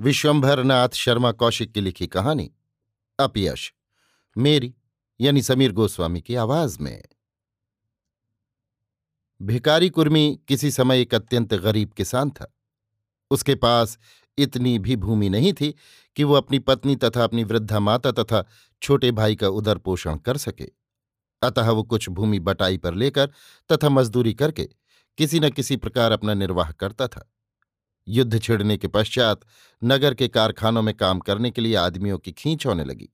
विश्वंभर 0.00 0.62
नाथ 0.62 0.88
शर्मा 0.88 1.32
कौशिक 1.32 1.72
की 1.72 1.80
लिखी 1.80 2.06
कहानी 2.06 2.52
अपयश 3.18 3.74
मेरी, 4.38 4.74
यानी 5.20 5.42
समीर 5.42 5.72
गोस्वामी 5.72 6.20
की 6.20 6.34
आवाज़ 6.34 6.78
में। 6.80 7.04
भिकारी 9.42 9.90
कुर्मी 9.90 10.40
किसी 10.48 10.70
समय 10.70 11.00
एक 11.00 11.14
अत्यंत 11.14 11.54
गरीब 11.54 11.90
किसान 11.90 12.30
था। 12.30 12.54
उसके 13.30 13.54
पास 13.54 13.98
इतनी 14.38 14.78
भी 14.78 14.96
भूमि 14.96 15.28
नहीं 15.28 15.52
थी 15.52 15.74
कि 16.16 16.24
वो 16.24 16.34
अपनी 16.34 16.58
पत्नी 16.58 16.96
तथा 16.96 17.24
अपनी 17.24 17.44
वृद्धा 17.44 17.80
माता 17.80 18.12
तथा 18.12 18.48
छोटे 18.82 19.10
भाई 19.10 19.36
का 19.36 19.48
उदर 19.48 19.78
पोषण 19.78 20.16
कर 20.16 20.36
सके। 20.36 20.70
अतः 21.42 21.70
वो 21.70 21.82
कुछ 21.82 22.08
भूमि 22.08 22.38
बटाई 22.38 22.76
पर 22.76 22.94
लेकर 22.94 23.26
तथा 23.72 23.88
मजदूरी 23.88 24.34
करके 24.34 24.68
किसी 25.18 25.40
न 25.40 25.50
किसी 25.50 25.76
प्रकार 25.76 26.12
अपना 26.12 26.34
निर्वाह 26.34 26.72
करता 26.72 27.08
था। 27.08 27.32
युद्ध 28.10 28.40
छिड़ने 28.42 28.76
के 28.76 28.88
पश्चात 28.88 29.40
नगर 29.82 30.14
के 30.14 30.28
कारखानों 30.28 30.82
में 30.82 30.94
काम 30.94 31.18
करने 31.18 31.50
के 31.50 31.60
लिए 31.60 31.74
आदमियों 31.74 32.18
की 32.18 32.32
खींच 32.32 32.66
होने 32.66 32.84
लगी। 32.84 33.08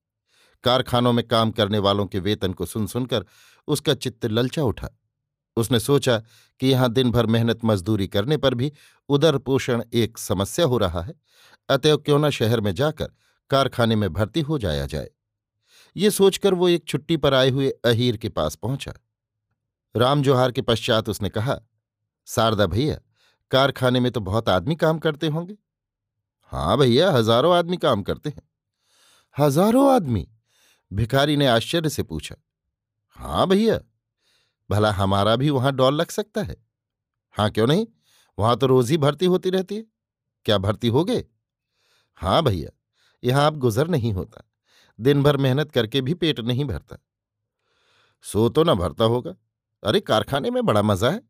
कारखानों 0.65 1.13
में 1.13 1.27
काम 1.29 1.51
करने 1.51 1.79
वालों 1.79 2.07
के 2.07 2.19
वेतन 2.19 2.53
को 2.53 2.67
सुन 2.67 2.87
सुनकर 2.87 3.25
उसका 3.69 3.95
चित्त 3.95 4.27
ललचा 4.27 4.63
उठा। 4.63 4.89
उसने 5.57 5.81
सोचा 5.81 6.19
कि 6.61 6.67
यहाँ 6.67 6.93
दिन 6.93 7.11
भर 7.11 7.27
मेहनत 7.27 7.65
मजदूरी 7.65 8.07
करने 8.07 8.37
पर 8.37 8.55
भी 8.55 8.73
उदर 9.09 9.39
पोषण 9.39 9.83
एक 9.93 10.19
समस्या 10.19 10.67
हो 10.67 10.79
रहा 10.79 11.03
है, 11.03 11.15
अतएव 11.69 11.97
क्यों 11.97 12.19
न 12.19 12.31
शहर 12.31 12.61
में 12.61 12.75
जाकर 12.75 13.13
कारखाने 13.51 13.97
में 13.97 14.13
भर्ती 14.13 14.41
हो 14.41 14.59
जाया 14.59 14.87
जाए। 14.87 15.09
ये 15.97 16.11
सोचकर 16.11 16.55
वो 16.55 16.69
एक 16.69 16.85
छुट्टी 16.89 17.17
पर 17.17 17.35
आए 17.35 17.51
हुए 17.51 17.71
अहीर 17.85 18.17
के 18.17 18.29
पास 18.29 18.55
पहुँचा। 18.55 18.93
राम 19.97 20.23
जोहार 20.23 20.53
के 20.53 20.63
पश्चात 20.63 21.09
उसने 21.09 21.29
कहा 21.29 21.59
शारदा 22.27 22.67
भैया 22.67 22.99
कारखाने 23.51 24.01
में 24.01 24.11
तो 24.13 24.21
बहुत 24.21 24.49
आदमी 24.49 24.75
काम 24.77 24.99
करते 24.99 25.29
होंगे। 25.29 25.57
हाँ 26.53 26.77
भैया, 26.79 27.11
हज़ारों 27.11 27.55
आदमी 27.57 27.77
काम 27.77 28.03
करते 28.03 28.31
हैं। 28.31 28.43
हज़ारों 29.37 29.91
आदमी? 29.95 30.27
भिखारी 30.91 31.37
ने 31.37 31.47
आश्चर्य 31.47 31.89
से 31.89 32.03
पूछा। 32.03 32.37
हाँ 33.17 33.47
भैया, 33.49 33.79
भला 34.71 34.91
हमारा 34.91 35.37
भी 35.37 35.51
वहाँ 35.51 35.73
डॉल 35.73 35.95
लग 35.95 36.11
सकता 36.11 36.43
है? 36.43 36.57
हाँ 37.35 37.51
क्यों 37.51 37.67
नहीं? 37.67 37.87
वहाँ 38.39 38.57
तो 38.57 38.67
रोज 38.67 38.91
ही 38.91 38.97
भर्ती 38.99 39.27
होती 39.27 39.51
रहती 39.51 39.77
है। 39.77 39.85
क्या 40.47 40.59
भर्ती 40.59 40.89
हो 40.89 41.05
गए? 41.05 41.25
हाँ 42.21 42.43
भैया, 42.43 42.71
यहाँ 43.23 43.47
अब 43.47 43.59
गुजर 43.59 43.89
नहीं 43.89 44.13
होता। 44.13 44.43
दिन 44.99 45.23
भर 45.23 45.37
मेहनत 45.37 45.73
करके 45.73 46.01
भी 46.01 46.15
पेट 46.15 46.41
नहीं 46.41 46.65
भरता। 46.65 46.97
सो 48.25 48.49
तो 48.49 48.65
ना 48.65 48.75
भरता 48.75 49.05
होगा। 49.05 49.35
अरे 49.83 50.01
कारखाने 50.01 50.51
में 50.51 50.65
बड़ा 50.67 50.83
मज़ा 50.83 51.11
है। 51.11 51.21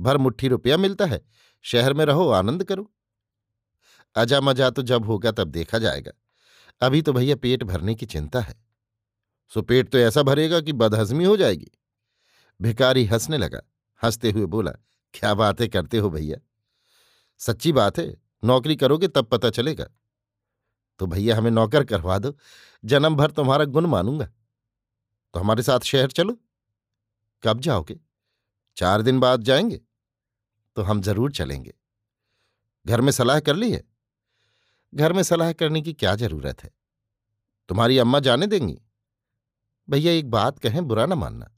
भर 0.00 0.16
मुट्ठी 0.16 0.48
रुपया 0.48 0.76
मिलता 0.76 1.06
है। 1.06 1.24
शहर 1.62 1.94
में 1.94 2.04
रहो, 2.04 2.28
आनंद 2.28 2.64
करो। 2.64 2.92
अजा 4.14 4.40
मज़ा 4.40 4.70
तो 4.70 4.82
जब 4.82 5.04
होगा 5.04 5.30
तब 5.30 5.48
देखा 5.48 5.78
जाएगा। 5.78 6.12
अभी 6.80 7.02
तो 7.02 7.12
भैया 7.12 7.36
पेट 7.36 7.62
भरने 7.64 7.94
की 7.94 8.06
चिंता 8.06 8.40
है। 8.40 8.64
सो 9.54 9.62
पेट 9.62 9.88
तो 9.88 9.98
ऐसा 9.98 10.22
भरेगा 10.22 10.60
कि 10.60 10.72
बदहजमी 10.72 11.24
हो 11.24 11.36
जाएगी। 11.36 11.70
भिकारी 12.62 13.04
हंसने 13.04 13.38
लगा। 13.38 13.60
हँसते 14.02 14.30
हुए 14.30 14.46
बोला, 14.46 14.70
क्या 15.14 15.34
बातें 15.34 15.68
करते 15.68 15.98
हो 15.98 16.10
भैया? 16.10 16.36
सच्ची 17.38 17.72
बात 17.72 17.98
है। 17.98 18.16
नौकरी 18.44 18.76
करोगे 18.76 19.08
तब 19.08 19.24
पता 19.24 19.50
चलेगा। 19.50 19.88
तो 20.98 21.06
भैया 21.06 21.36
हमें 21.36 21.50
नौकर 21.50 21.84
करवा 21.84 22.18
दो। 22.18 22.36
जन्म 22.84 23.16
भर 23.16 23.30
तुम्हारा 23.30 23.64
गुण 23.64 23.86
मानूँगा। 23.86 24.28
तो 25.34 25.40
हमारे 25.40 25.62
साथ 25.62 25.80
शहर 25.80 26.10
चलो। 26.10 26.38
कब 27.42 27.60
जाओगे? 27.60 28.00
चार 28.76 29.02
दिन 29.02 29.20
बाद 29.20 29.42
जाएँगे। 29.42 29.80
तो 30.78 30.82
हम 30.82 31.00
ज़रूर 31.02 31.32
चलेंगे। 31.32 31.74
घर 32.86 33.00
में 33.00 33.12
सलाह 33.12 33.40
कर 33.40 33.56
ली 33.56 33.72
है? 33.72 33.84
घर 34.94 35.12
में 35.12 35.22
सलाह 35.22 35.52
करने 35.52 35.82
की 35.82 35.92
क्या 35.92 36.14
ज़रूरत 36.14 36.62
है? 36.64 36.70
तुम्हारी 37.68 37.98
अम्मा 37.98 38.20
जाने 38.20 38.46
देंगी। 38.46 38.82
भैया, 39.90 40.12
एक 40.12 40.30
बात 40.30 40.58
कहें, 40.58 40.88
बुरा 40.88 41.06
ना 41.06 41.14
मानना। 41.14 41.50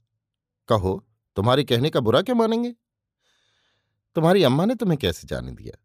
कहो, 0.67 1.07
तुम्हारे 1.35 1.63
कहने 1.63 1.89
का 1.89 1.99
बुरा 1.99 2.21
क्यों 2.21 2.35
मानेंगे? 2.35 2.75
तुम्हारी 4.15 4.43
अम्मा 4.43 4.65
ने 4.65 4.75
तुम्हें 4.75 4.99
कैसे 4.99 5.27
जाने 5.27 5.51
दिया? 5.51 5.77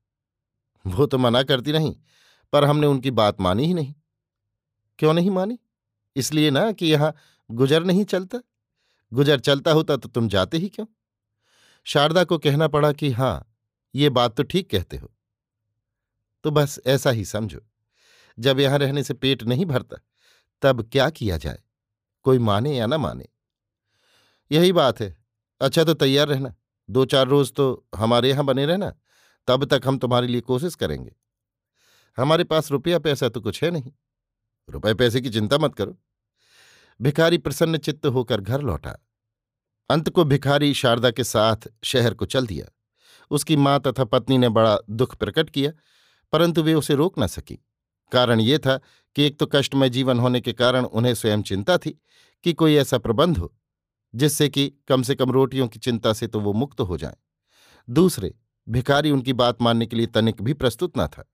वो 0.85 1.07
तो 1.07 1.19
मना 1.19 1.43
करती 1.43 1.73
नहीं 1.73 1.97
पर 2.53 2.65
हमने 2.65 2.87
उनकी 2.87 3.11
बात 3.11 3.41
मानी 3.41 3.67
ही 3.67 3.75
नहीं। 3.75 3.95
क्यों 4.99 5.15
नहीं 5.15 5.31
मानी? 5.31 5.59
इसलिए 6.17 6.51
ना 6.51 6.73
कि 6.73 6.87
यहाँ 6.87 7.15
गुजर 7.51 7.85
नहीं 7.85 8.05
चलता। 8.05 8.41
गुजर 9.13 9.41
चलता 9.41 9.73
होता 9.73 9.97
तो 9.97 10.09
तुम 10.09 10.29
जाते 10.29 10.59
ही 10.59 10.69
क्यों? 10.69 10.87
शारदा 11.89 12.25
को 12.25 12.39
कहना 12.39 12.69
पड़ा 12.69 12.93
कि, 12.93 13.11
हाँ, 13.11 13.57
ये 13.95 14.11
बात 14.11 14.37
तो 14.37 14.43
ठीक 14.43 14.71
कहते 14.71 14.97
हो। 14.97 15.15
तो 16.45 16.51
बस 16.51 16.81
ऐसा 16.87 17.11
ही 17.11 17.25
समझो, 17.25 17.61
जब 18.39 18.61
यहाँ 18.61 18.79
रहने 18.79 19.03
से 19.03 19.15
पेट 19.15 19.43
नहीं 19.43 19.67
भरता, 19.67 19.97
तब 20.63 20.89
क्या 20.93 21.11
किया 21.11 21.37
जाए? 21.37 21.59
कोई 22.23 22.39
माने 22.39 22.77
या 22.77 22.87
ना 22.87 22.99
माने? 22.99 23.29
यही 24.53 24.73
बात 24.73 25.01
है। 25.01 25.17
अच्छा 25.61 25.85
तो 25.85 25.95
तैयार 25.95 26.29
रहना। 26.29 26.55
दो 26.91 27.05
चार 27.05 27.27
रोज 27.29 27.53
तो 27.53 27.87
हमारे 27.95 28.31
यहाँ 28.31 28.45
बने 28.45 28.67
रहना, 28.67 28.95
तब 29.47 29.65
तक 29.65 29.83
हम 29.87 29.99
तुम्हारे 29.99 30.27
लिए 30.27 30.41
कोशिश 30.41 30.75
करेंगे। 30.75 31.13
हमारे 32.17 32.45
पास 32.45 32.71
रुपया 32.71 32.99
पैसा 32.99 33.29
तो 33.29 33.41
कुछ 33.41 33.65
है 33.65 33.71
नहीं। 33.71 33.93
रुपए 34.71 34.95
पैसे 34.95 35.21
की 35.21 35.31
चिंता 35.31 35.59
मत 35.59 35.75
करो। 35.75 35.99
भिखारी 37.03 37.39
प्रसन्न 37.39 37.79
चित्त 37.79 38.07
होकर 38.07 38.41
घर 38.41 38.61
लौटा। 38.61 39.06
अंत 39.91 40.09
को 40.09 40.25
भिखारी 40.25 40.75
शारदा 40.75 41.11
के 41.11 41.25
साथ 41.25 41.57
शहर 41.85 42.15
को 42.15 42.27
चल 42.27 42.47
दिया। 42.47 42.67
उसकी 43.31 43.57
माँ 43.57 43.81
तथा 43.81 44.05
पत्नी 44.05 44.39
ने 44.39 44.49
बड़ा 44.49 44.79
दुख 44.91 45.17
प्रकट 45.17 45.51
किया, 45.51 45.73
परंतु 46.33 46.63
वे 46.63 46.75
उसे 46.75 46.95
रोक 46.95 47.19
न 47.19 47.27
सकी। 47.27 47.59
कारण 48.13 48.41
ये 48.41 48.59
था 48.59 48.81
कि 49.17 49.23
एक 49.23 49.39
तो 49.39 49.47
कष्टमय 49.47 49.89
जीवन 49.89 50.19
होने 50.19 50.41
के 50.41 50.53
कारण 50.53 50.85
उन्हें 50.85 51.15
स्वयं 51.15 51.43
चिंता 51.43 51.79
थी 51.79 52.01
कि 52.45 52.53
कोई 52.53 52.75
ऐसा 52.75 52.99
प्रबंध 52.99 53.39
हो, 53.39 53.55
जिससे 54.15 54.49
कि 54.49 54.73
कम 54.89 55.03
से 55.03 55.15
कम 55.15 55.31
रोटियों 55.31 55.69
की 55.69 55.79
चिंता 55.79 56.13
से 56.13 56.27
तो 56.27 56.41
वो 56.41 56.53
मुक्त 56.53 56.81
हो 56.81 56.97
जाए। 56.97 57.17
दूसरे, 57.91 58.35
भिखारी 58.69 59.11
उनकी 59.11 59.33
बात 59.33 59.63
मानने 59.63 59.87
के 59.87 59.97
लिए 59.97 60.07
तनिक 60.07 60.43
भी 60.43 60.53
प्रस्तुत 60.53 60.99
न 60.99 61.07
था। 61.07 61.31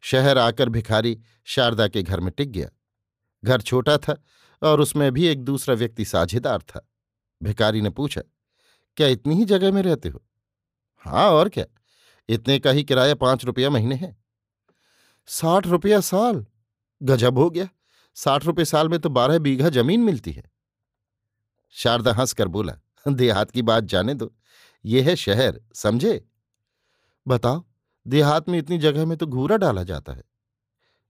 शहर 0.00 0.38
आकर 0.38 0.68
भिखारी 0.68 1.20
शारदा 1.44 1.88
के 1.88 2.02
घर 2.02 2.20
में 2.20 2.32
टिक 2.36 2.52
गया। 2.52 2.68
घर 3.44 3.60
छोटा 3.60 3.96
था 3.98 4.22
और 4.62 4.80
उसमें 4.80 5.12
भी 5.12 5.26
एक 5.26 5.44
दूसरा 5.44 5.74
व्यक्ति 5.74 6.04
साझेदार 6.04 6.58
था। 6.58 6.90
भिकारी 7.40 7.80
ने 7.80 7.90
पूछा, 7.90 8.22
क्या 8.96 9.06
इतनी 9.06 9.34
ही 9.34 9.44
जगह 9.44 9.72
में 9.72 9.82
रहते 9.82 10.08
हो? 10.08 10.22
हाँ 11.04 11.28
और 11.30 11.48
क्या? 11.48 11.64
इतने 12.28 12.58
का 12.58 12.70
ही 12.70 12.84
किराया 12.84 13.14
पाँच 13.14 13.44
रुपया 13.44 13.70
महीने 13.70 13.94
है। 13.94 14.16
साठ 15.28 15.66
रुपया 15.66 16.00
साल? 16.00 16.44
गजब 17.00 17.38
हो 17.38 17.48
गया। 17.50 17.68
साठ 18.16 18.44
रुपये 18.44 18.64
साल 18.64 18.88
में 18.88 18.98
तो 18.98 19.08
बारह 19.10 19.38
बीघा 19.38 19.68
ज़मीन 19.68 20.00
मिलती 20.00 20.32
है। 20.32 20.42
शारदा 21.74 22.12
हंसकर 22.12 22.48
बोला, 22.48 22.76
देहात 23.06 23.50
की 23.50 23.62
बात 23.62 23.84
जाने 23.84 24.14
दो। 24.14 24.32
ये 24.84 25.00
है 25.02 25.16
शहर, 25.16 25.60
समझे? 25.74 26.24
बताओ, 27.26 27.64
देहात 28.06 28.48
में 28.48 28.58
इतनी 28.58 28.78
जगह 28.78 29.06
में 29.06 29.16
तो 29.18 29.26
घूरा 29.26 29.56
डाला 29.56 29.82
जाता 29.82 30.12
है। 30.12 30.22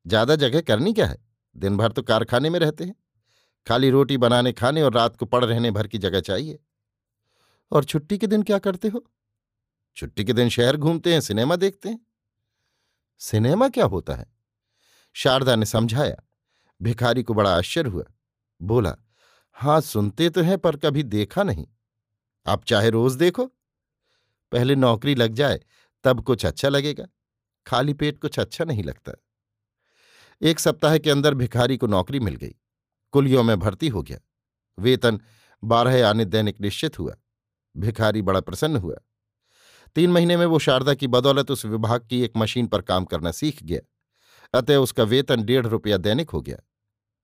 ज़्यादा 0.07 0.37
जगह 0.37 0.61
करनी 0.61 0.93
क्या 0.93 1.07
है? 1.07 1.19
दिन 1.57 1.77
भर 1.77 1.93
तो 1.93 2.03
कारखाने 2.03 2.51
में 2.51 2.59
रहते 2.61 2.85
हैं। 2.85 2.95
खाली 3.69 3.91
रोटी 3.91 4.17
बनाने, 4.17 4.53
खाने 4.53 4.83
और 4.83 4.93
रात 4.93 5.17
को 5.17 5.27
पड़ 5.27 5.45
रहने 5.45 5.71
भर 5.71 5.87
की 5.87 5.99
जगह 5.99 6.21
चाहिए। 6.21 6.59
और 7.71 7.85
छुट्टी 7.85 8.19
के 8.19 8.27
दिन 8.27 8.43
क्या 8.43 8.59
करते 8.59 8.89
हो? 8.89 9.11
छुट्टी 9.97 10.25
के 10.25 10.33
दिन 10.33 10.49
शहर 10.49 10.77
घूमते 10.77 11.13
हैं, 11.13 11.21
सिनेमा 11.21 11.57
देखते 11.57 11.89
हैं। 11.89 12.07
सिनेमा 13.19 13.69
क्या 13.69 13.85
होता 13.85 14.15
है? 14.15 14.27
शारदा 15.13 15.57
ने 15.57 15.67
समझाया। 15.67 16.17
भिखारी 16.83 17.23
को 17.23 17.35
बड़ा 17.35 17.57
आश्चर्य 17.57 17.91
हुआ। 17.91 18.05
बोला 18.63 18.97
हाँ 19.53 19.81
सुनते 19.81 20.31
तो 20.31 20.43
हैं, 20.43 20.59
पर 20.59 20.77
कभी 20.77 21.03
देखा 21.03 21.43
नहीं। 21.43 21.67
आप 22.47 22.65
चाहे 22.65 22.91
रोज 22.91 23.15
देखो। 23.15 23.47
पहले 24.53 24.75
नौकरी 24.75 25.15
लग 25.15 25.33
जाए, 25.35 25.61
तब 26.05 26.21
कुछ 26.21 26.47
अच्छा 26.47 26.69
लगेगा। 26.69 27.05
खाली 27.67 27.95
पेट 27.95 28.19
कुछ 28.19 28.39
अच्छा 28.39 28.65
नहीं 28.65 28.85
लगता। 28.85 29.13
एक 30.43 30.59
सप्ताह 30.59 30.99
के 30.99 31.11
अंदर 31.11 31.35
भिखारी 31.35 31.77
को 31.77 31.87
नौकरी 31.87 32.21
मिल 32.21 32.37
गई। 32.37 32.55
कुलियों 33.15 33.43
में 33.43 33.59
भर्ती 33.59 33.89
हो 33.89 34.03
गया। 34.03 34.19
वेतन 34.79 35.21
बारह 35.63 36.09
आने 36.09 36.25
दैनिक 36.25 36.61
निश्चित 36.61 36.99
हुआ। 36.99 37.15
भिखारी 37.77 38.23
बड़ा 38.23 38.41
प्रसन्न 38.41 38.77
हुआ। 38.77 38.97
तीन 39.97 40.11
महीने 40.11 40.37
में 40.37 40.47
वो 40.47 40.59
शारदा 40.59 40.95
की 40.95 41.07
बदौलत 41.07 41.51
उस 41.51 41.65
विभाग 41.65 42.07
की 42.09 42.23
एक 42.23 42.33
मशीन 42.37 42.67
पर 42.67 42.83
काम 42.83 43.05
करना 43.05 43.33
सीख 43.33 43.63
गया, 43.63 43.81
अतः 44.55 44.77
उसका 44.77 45.03
वेतन 45.03 45.45
डेढ़ 45.45 45.67
रुपया 45.67 45.97
दैनिक 45.97 46.31
हो 46.31 46.41
गया। 46.41 46.59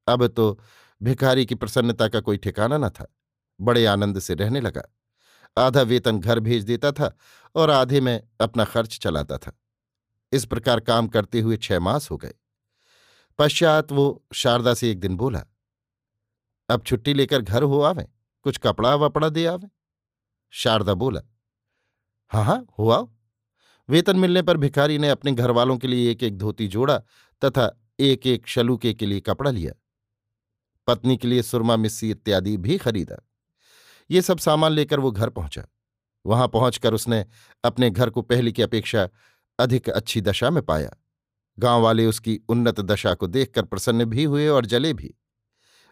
अब 0.06 0.26
तो 0.26 0.58
भिखारी 1.00 1.46
की 1.46 1.54
प्रसन्नता 1.54 2.08
का 2.08 2.20
कोई 2.20 2.36
ठिकाना 2.36 2.78
न 2.78 2.88
था। 2.88 3.06
बड़े 3.60 3.84
आनंद 3.86 4.18
से 4.18 4.34
रहने 4.34 4.60
लगा। 4.60 4.82
आधा 5.56 5.82
वेतन 5.82 6.18
घर 6.18 6.40
भेज 6.40 6.64
देता 6.64 6.92
था 6.92 7.16
और 7.54 7.70
आधे 7.70 8.00
में 8.00 8.20
अपना 8.40 8.64
खर्च 8.64 8.98
चलाता 8.98 9.38
था। 9.38 9.52
इस 10.32 10.44
प्रकार 10.44 10.80
काम 10.80 11.08
करते 11.08 11.40
हुए 11.40 11.56
छह 11.56 11.80
मास 11.80 12.10
हो 12.10 12.16
गए। 12.16 12.34
पश्चात 13.38 13.92
वो 13.92 14.24
शारदा 14.34 14.74
से 14.74 14.90
एक 14.90 15.00
दिन 15.00 15.16
बोला 15.16 15.44
अब 16.70 16.82
छुट्टी 16.82 17.14
लेकर 17.14 17.40
घर 17.40 17.62
हो 17.62 17.80
आवे, 17.80 18.08
कुछ 18.42 18.58
कपड़ा 18.58 18.94
वपड़ा 18.94 19.28
दे 19.28 19.46
आवे। 19.46 19.68
शारदा 20.50 20.94
बोला 20.94 21.20
हाँ 22.30 22.44
हाँ 22.44 22.66
हो 22.78 22.90
आओ। 22.90 23.10
वेतन 23.88 24.16
मिलने 24.16 24.42
पर 24.42 24.56
भिखारी 24.56 24.98
ने 24.98 25.08
अपने 25.08 25.32
घर 25.32 25.50
वालों 25.50 25.78
के 25.78 25.88
लिए 25.88 26.10
एक 26.10 26.22
एक 26.22 26.38
धोती 26.38 26.68
जोड़ा 26.68 26.98
तथा 27.44 27.80
एक 28.00 28.26
एक 28.26 28.46
शलूके 28.46 28.94
के 28.94 29.06
लिए 29.06 29.20
कपड़ा 29.20 29.50
लिया। 29.50 29.72
पत्नी 30.86 31.16
के 31.16 31.28
लिए 31.28 31.42
सुरमा, 31.42 31.76
मिस्सी 31.76 32.10
इत्यादि 32.10 32.56
भी 32.56 32.78
खरीदा। 32.78 33.16
ये 34.10 34.22
सब 34.22 34.38
सामान 34.38 34.72
लेकर 34.72 35.00
वो 35.00 35.10
घर 35.10 35.30
पहुँचा। 35.30 35.64
वहाँ 36.26 36.48
पहुंचकर 36.48 36.94
उसने 36.94 37.26
अपने 37.64 37.90
घर 37.90 38.10
को 38.10 38.22
पहले 38.22 38.52
की 38.52 38.62
अपेक्षा 38.62 39.08
अधिक 39.58 39.90
अच्छी 39.90 40.20
दशा 40.20 40.50
में 40.50 40.62
पाया। 40.62 40.90
गाँव 41.58 41.82
वाले 41.82 42.06
उसकी 42.06 42.40
उन्नत 42.48 42.80
दशा 42.80 43.14
को 43.14 43.26
देखकर 43.26 43.64
प्रसन्न 43.64 44.04
भी 44.04 44.24
हुए 44.24 44.48
और 44.48 44.66
जले 44.66 44.92
भी। 44.92 45.14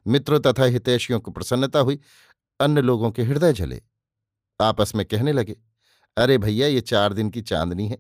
मित्रों 0.07 0.41
तथा 0.41 0.65
हितैषियों 0.65 1.21
को 1.21 1.31
प्रसन्नता 1.31 1.79
हुई। 1.79 2.01
अन्य 2.61 2.81
लोगों 2.81 3.11
के 3.11 3.23
हृदय 3.23 3.53
जले। 3.53 3.83
आपस 4.61 4.95
में 4.95 5.05
कहने 5.07 5.33
लगे, 5.33 5.57
अरे 6.17 6.39
भैया, 6.39 6.67
ये 6.67 6.81
चार 6.81 7.13
दिन 7.13 7.31
की 7.31 7.43
चांदनी 7.43 7.89
है। 7.89 7.99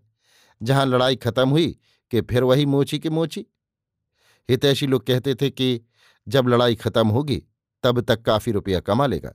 जहाँ 0.63 0.87
लड़ाई 0.87 1.17
खत्म 1.17 1.49
हुई 1.49 1.79
कि 2.11 2.21
फिर 2.21 2.43
वही 2.43 2.67
मोची 2.67 2.99
के 2.99 3.11
मोची? 3.11 3.47
हितैषी 4.49 4.87
लोग 4.87 5.07
कहते 5.07 5.35
थे 5.35 5.51
कि 5.51 5.81
जब 6.29 6.49
लड़ाई 6.49 6.77
खत्म 6.77 7.09
होगी, 7.09 7.43
तब 7.83 8.01
तक 8.01 8.23
काफ़ी 8.23 8.53
रुपया 8.53 8.81
कमा 8.81 9.07
लेगा। 9.07 9.35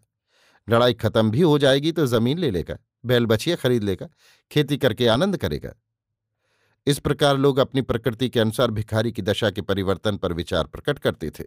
लड़ाई 0.69 0.93
खत्म 0.93 1.31
भी 1.31 1.41
हो 1.41 1.57
जाएगी 1.59 1.91
तो 1.91 2.05
ज़मीन 2.05 2.37
ले 2.37 2.51
लेगा, 2.51 2.77
बैल 3.05 3.25
बछिया 3.25 3.55
खरीद 3.55 3.83
लेगा, 3.83 4.07
खेती 4.51 4.77
करके 4.77 5.07
आनंद 5.07 5.37
करेगा। 5.37 5.73
इस 6.87 6.99
प्रकार 6.99 7.37
लोग 7.37 7.57
अपनी 7.57 7.81
प्रकृति 7.81 8.29
के 8.29 8.39
अनुसार 8.39 8.71
भिखारी 8.71 9.11
की 9.11 9.21
दशा 9.21 9.49
के 9.49 9.61
परिवर्तन 9.61 10.17
पर 10.17 10.33
विचार 10.33 10.67
प्रकट 10.67 10.99
करते 10.99 11.29
थे। 11.29 11.43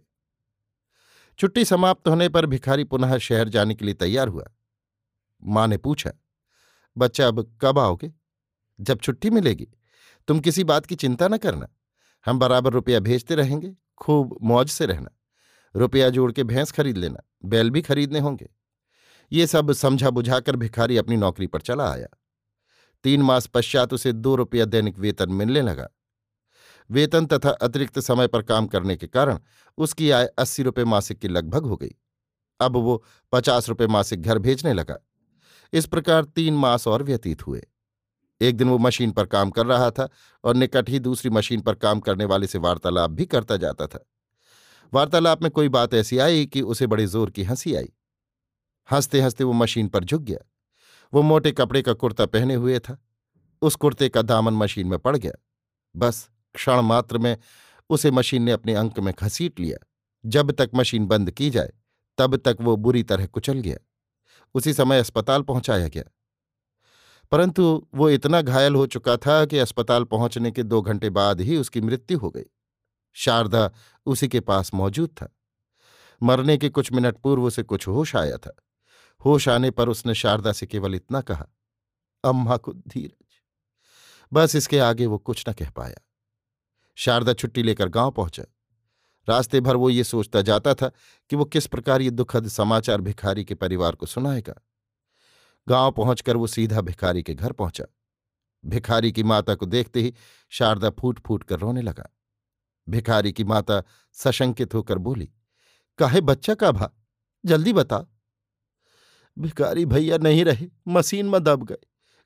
छुट्टी 1.39 1.65
समाप्त 1.65 2.09
होने 2.09 2.29
पर 2.29 2.47
भिखारी 2.47 2.85
पुनः 2.85 3.19
शहर 3.19 3.49
जाने 3.49 3.75
के 3.75 3.85
लिए 3.85 3.95
तैयार 3.95 4.29
हुआ। 4.29 4.45
माँ 5.45 5.69
ने 5.69 5.77
पूछा, 5.77 6.13
बच्चा, 6.99 7.29
अब 7.29 7.59
कब 7.61 7.79
आओगे? 7.79 8.13
जब 8.81 8.99
छुट्टी 8.99 9.31
मिलेगी। 9.31 9.69
तुम 10.29 10.41
किसी 10.41 10.65
बात 10.65 10.87
की 10.87 10.95
चिंता 10.95 11.29
न 11.29 11.37
करना। 11.37 11.69
हम 12.27 12.39
बराबर 12.39 12.73
रुपया 12.73 13.01
भेजते 13.01 13.35
रहेंगे, 13.35 13.77
खूब 13.99 14.39
मौज 14.43 14.69
से 14.69 14.87
रहना। 14.87 15.11
रुपया 15.77 16.11
जोड़ 16.11 16.33
के 16.33 16.45
भैंस 16.45 16.73
खरीद 16.73 16.97
लेना, 16.97 17.21
बैल 17.45 17.71
भी 17.71 17.83
खरीदने 17.83 18.19
होंगे। 18.19 18.51
ये 19.33 19.47
सब 19.47 19.73
समझा 19.73 20.11
बुझाकर 20.11 20.57
भिखारी 20.57 20.97
अपनी 20.97 21.17
नौकरी 21.17 21.47
पर 21.47 21.61
चला 21.61 21.93
आया। 21.93 22.09
तीन 23.05 23.23
मास 23.23 23.47
पश्चात 23.47 23.93
उसे 23.93 24.13
दो 24.13 24.37
रुपया 24.37 24.65
दैनिक 24.65 24.99
वेतन 24.99 25.33
मिलने 25.33 25.63
लगा। 25.63 25.89
वेतन 26.91 27.27
तथा 27.27 27.51
अतिरिक्त 27.51 28.01
समय 28.01 28.27
पर 28.27 28.43
काम 28.43 28.67
करने 28.67 28.97
के 28.97 29.07
कारण 29.07 29.39
उसकी 29.79 30.11
आय 30.11 30.27
अस्सी 30.27 30.63
रुपये 30.63 30.85
मासिक 30.85 31.19
की 31.19 31.29
लगभग 31.29 31.65
हो 31.65 31.77
गई। 31.77 31.95
अब 32.61 32.77
वो 32.77 33.05
पचास 33.33 33.69
रुपये 33.69 33.87
मासिक 33.87 34.23
घर 34.23 34.39
भेजने 34.39 34.73
लगा। 34.73 34.97
इस 35.73 35.87
प्रकार 35.87 36.25
तीन 36.25 36.55
मास 36.55 36.89
और 36.89 37.03
व्यतीत 37.03 37.47
हुए। 37.47 37.67
एक 38.41 38.57
दिन 38.57 38.69
वो 38.69 38.79
मशीन 38.79 39.11
पर 39.11 39.27
काम 39.27 39.51
कर 39.51 39.67
रहा 39.67 39.91
था 39.91 40.09
और 40.45 40.57
निकट 40.57 40.89
ही 40.89 40.99
दूसरी 40.99 41.31
मशीन 41.31 41.61
पर 41.61 41.75
काम 41.75 42.01
करने 42.01 42.25
वाले 42.25 42.47
से 42.47 42.59
वार्तालाप 42.59 43.11
भी 43.11 43.27
करता 43.27 43.57
जाता 43.57 43.87
था। 43.87 44.07
वार्तालाप 44.95 45.43
में 45.43 45.51
कोई 45.51 45.69
बात 45.69 45.95
ऐसी 45.95 46.19
आई 46.19 46.47
कि 46.47 46.63
उसे 46.63 46.87
बड़े 46.87 47.07
ज़ोर 47.07 47.31
की 47.31 47.43
हँसी 47.43 47.75
आई। 47.75 47.93
हँसते 48.91 49.21
हँसते 49.21 49.45
वो 49.45 49.53
मशीन 49.53 49.89
पर 49.89 50.05
झुक 50.05 50.23
गया। 50.23 50.39
वो 51.15 51.23
मोटे 51.23 51.53
कपड़े 51.53 51.83
का 51.83 51.93
कुर्ता 51.93 52.27
पहने 52.27 52.55
हुए 52.55 52.79
था। 52.79 52.99
उस 53.63 53.75
कुर्ते 53.75 54.09
का 54.09 54.23
दामन 54.23 54.55
मशीन 54.55 54.87
में 54.87 54.99
पड़ 54.99 55.17
गया। 55.17 55.33
बस 55.97 56.31
क्षण 56.57 56.81
मात्र 56.81 57.19
में 57.19 57.39
उसे 57.91 58.11
मशीन 58.11 58.43
ने 58.43 58.53
अपने 58.53 58.75
अंक 58.75 59.01
में 59.01 59.15
घसीट 59.21 59.61
लिया। 59.61 59.87
जब 60.27 60.51
तक 60.51 60.71
मशीन 60.75 61.07
बंद 61.07 61.31
की 61.31 61.51
जाए, 61.51 61.73
तब 62.19 62.37
तक 62.37 62.57
वो 62.61 62.77
बुरी 62.77 63.03
तरह 63.03 63.27
कुचल 63.27 63.59
गया। 63.59 63.79
उसी 64.55 64.75
समय 64.75 64.99
अस्पताल 64.99 65.43
पहुँचाया 65.43 65.89
गया। 65.89 66.05
परंतु 67.31 67.89
वो 67.95 68.11
इतना 68.11 68.43
घायल 68.43 68.75
हो 68.75 68.87
चुका 68.87 69.17
था 69.17 69.45
कि 69.45 69.59
अस्पताल 69.59 70.05
पहुँचने 70.05 70.51
के 70.51 70.63
दो 70.63 70.83
घंटे 70.83 71.11
बाद 71.11 71.41
ही 71.41 71.57
उसकी 71.57 71.81
मृत्यु 71.81 72.19
हो 72.19 72.31
गई। 72.31 72.45
शारदा 73.13 73.71
उसी 74.07 74.29
के 74.29 74.41
पास 74.41 74.75
मौजूद 74.75 75.09
था। 75.09 75.37
मरने 76.23 76.57
के 76.57 76.69
कुछ 76.69 76.93
मिनट 76.93 77.17
पूर्व 77.17 77.43
उसे 77.43 77.63
कुछ 77.63 77.89
होश 77.89 78.17
आया 78.17 78.37
था। 78.37 78.57
होश 79.25 79.49
आने 79.49 79.71
पर 79.71 79.89
उसने 79.89 80.15
शारदा 80.15 80.53
से 80.53 80.67
केवल 80.67 80.95
इतना 80.95 81.21
कहा, 81.21 81.47
अम्मा 82.25 82.57
को 82.57 82.73
धीरज। 82.73 83.27
बस 84.33 84.57
इसके 84.57 84.79
आगे 84.79 85.07
वो 85.07 85.19
कुछ 85.19 85.45
न 85.49 85.53
कह 85.53 85.71
पाया। 85.71 85.97
शारदा 86.97 87.33
छुट्टी 87.33 87.63
लेकर 87.63 87.89
गाँव 87.89 88.11
पहुँचा। 88.11 88.43
रास्ते 89.29 89.61
भर 89.61 89.77
वो 89.77 89.91
ये 89.91 90.05
सोचता 90.05 90.43
जाता 90.43 90.75
था 90.75 90.91
कि 91.31 91.37
वो 91.37 91.45
किस 91.45 91.67
प्रकार 91.67 92.01
ये 92.01 92.11
दुखद 92.11 92.49
समाचार 92.49 93.01
भिखारी 93.01 93.45
के 93.45 93.55
परिवार 93.55 93.95
को 93.95 94.07
सुनाएगा। 94.07 94.55
गाँव 95.69 95.93
पहुंचकर 95.93 96.37
वो 96.37 96.47
सीधा 96.47 96.81
भिखारी 96.81 97.23
के 97.23 97.35
घर 97.35 97.53
पहुँचा। 97.53 97.85
भिखारी 98.67 99.13
की 99.13 99.23
माता 99.23 99.55
को 99.55 99.67
देखते 99.67 100.01
ही 100.01 100.15
शारदा 100.51 100.91
फूट 100.91 101.21
फूट 101.27 101.45
कर 101.45 101.59
रोने 101.59 101.83
लगा। 101.83 102.09
भिखारी 102.89 103.33
की 103.33 103.45
माता 103.45 103.83
सशंकित 104.13 104.75
होकर 104.75 104.99
बोली, 104.99 105.29
काहे 105.99 106.21
बच्चा 106.21 106.55
का 106.55 106.71
भा? 106.73 106.91
जल्दी 107.45 107.73
बता। 107.73 108.05
भिखारी 109.39 109.87
भैया 109.87 110.19
नहीं 110.19 110.45
रहे 110.45 110.67
मशीन 110.89 111.27
में 111.27 111.43
दब 111.45 111.65
गए। 111.65 111.79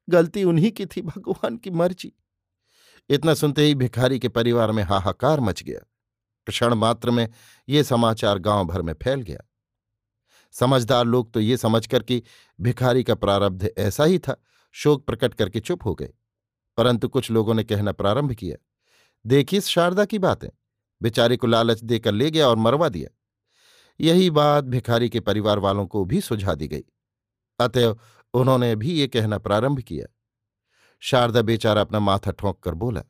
गलती 0.09 0.45
उन्हीं 0.45 0.71
की 0.71 0.87
थी, 0.87 1.03
भगवान 1.03 1.57
की 1.57 1.71
मर्ज़ी। 1.71 2.13
इतना 3.11 3.35
सुनते 3.35 3.63
ही 3.63 3.75
भिखारी 3.75 4.19
के 4.19 4.29
परिवार 4.29 4.73
में 4.73 4.83
हाहाकार 4.83 5.41
मच 5.41 5.63
गया। 5.63 5.87
क्षण 6.47 6.75
मात्र 6.75 7.11
में 7.11 7.29
ये 7.69 7.85
समाचार 7.85 8.39
गाँव 8.39 8.65
भर 8.65 8.83
में 8.83 8.95
फैल 9.03 9.23
गया। 9.23 9.41
समझदार 10.53 11.05
लोग 11.05 11.33
तो 11.33 11.41
ये 11.41 11.57
समझकर 11.57 12.03
कि 12.03 12.23
भिखारी 12.61 13.05
का 13.05 13.15
प्रारब्ध 13.15 13.71
ऐसा 13.79 14.05
ही 14.05 14.19
था, 14.19 14.37
शोक 14.73 15.07
प्रकट 15.07 15.35
करके 15.35 15.61
चुप 15.61 15.85
हो 15.85 15.95
गए। 15.95 16.13
परंतु 16.77 17.09
कुछ 17.09 17.31
लोगों 17.31 17.55
ने 17.55 17.65
कहना 17.65 17.93
प्रारंभ 17.93 18.33
किया, 18.33 18.57
देखिए 19.27 19.61
शारदा 19.61 20.05
की 20.05 20.19
बातें। 20.19 20.49
बेचारे 21.03 21.37
को 21.37 21.47
लालच 21.47 21.85
देकर 21.85 22.13
ले 22.13 22.31
गया 22.31 22.49
और 22.49 22.57
मरवा 22.57 22.89
दिया। 22.89 23.09
यही 24.01 24.31
बात 24.31 24.65
भिखारी 24.65 25.09
के 25.09 25.21
परिवार 25.21 25.59
वालों 25.59 25.87
को 25.87 26.05
भी 26.05 26.21
सुझा 26.21 26.55
दी 26.55 26.69
गई। 26.69 26.85
अतएव 27.61 27.99
उन्होंने 28.35 28.77
भी 28.77 28.93
ये 28.93 29.09
कहना 29.09 29.39
प्रारंभ 29.39 29.81
किया। 29.81 30.07
शारदा 31.03 31.43
बेचारा 31.43 31.81
अपना 31.81 31.99
माथा 32.01 32.31
ठोंक 32.31 32.59
कर 32.59 32.75
बोला, 32.75 33.03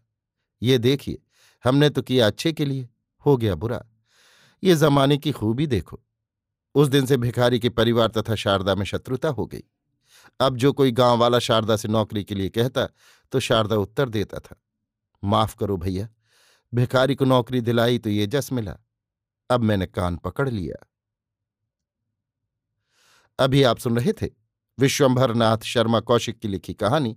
ये 0.62 0.78
देखिए, 0.78 1.18
हमने 1.64 1.90
तो 1.90 2.02
किया 2.02 2.26
अच्छे 2.26 2.52
के 2.52 2.64
लिए, 2.64 2.88
हो 3.26 3.37
गया 3.37 3.54
बुरा। 3.54 3.85
ये 4.62 4.75
जमाने 4.75 5.18
की 5.18 5.32
खूबी 5.32 5.66
देखो। 5.66 6.00
उस 6.75 6.88
दिन 6.88 7.06
से 7.06 7.16
भिखारी 7.16 7.59
के 7.61 7.68
परिवार 7.68 8.09
तथा 8.09 8.35
शारदा 8.35 8.75
में 8.75 8.85
शत्रुता 8.85 9.28
हो 9.28 9.47
गई। 9.47 9.62
अब 10.40 10.56
जो 10.56 10.73
कोई 10.73 10.92
गाँव 10.92 11.18
वाला 11.18 11.38
शारदा 11.38 11.76
से 11.76 11.88
नौकरी 11.88 12.25
के 12.25 12.35
लिए 12.35 12.49
कहता 12.49 12.87
तो 13.32 13.40
शारदा 13.40 13.76
उत्तर 13.76 14.09
देता 14.09 14.38
था, 14.38 14.56
माफ़ 15.23 15.56
करो 15.56 15.76
भैया, 15.76 16.09
भिखारी 16.73 17.14
को 17.14 17.25
नौकरी 17.25 17.61
दिलाई 17.61 17.99
तो 17.99 18.11
ये 18.11 18.26
जस 18.26 18.52
मिला। 18.52 18.76
अब 19.50 19.61
मैंने 19.61 19.87
कान 19.87 20.16
पकड़ 20.16 20.49
लिया। 20.49 20.87
अभी 23.38 23.62
आप 23.62 23.78
सुन 23.78 23.97
रहे 23.97 24.12
थे 24.12 24.28
विश्वंभर 24.78 25.35
नाथ 25.35 25.59
शर्मा 25.64 26.00
कौशिक 26.00 26.38
की 26.38 26.49
लिखी 26.49 26.75
कहानी 26.75 27.16